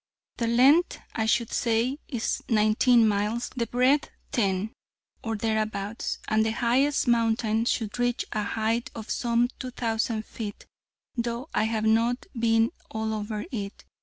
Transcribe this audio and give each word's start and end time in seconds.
The 0.37 0.47
length, 0.47 0.97
I 1.13 1.27
should 1.27 1.51
say, 1.53 1.99
is 2.07 2.41
19 2.49 3.07
miles; 3.07 3.51
the 3.55 3.67
breadth 3.67 4.09
10, 4.31 4.73
or 5.23 5.35
thereabouts; 5.35 6.17
and 6.27 6.43
the 6.43 6.53
highest 6.53 7.07
mountains 7.07 7.69
should 7.69 7.99
reach 7.99 8.25
a 8.31 8.41
height 8.41 8.89
of 8.95 9.11
some 9.11 9.47
2,000 9.59 10.23
ft., 10.25 10.65
though 11.15 11.49
I 11.53 11.65
have 11.65 11.85
not 11.85 12.25
been 12.35 12.71
all 12.89 13.13
over 13.13 13.45
it. 13.51 13.85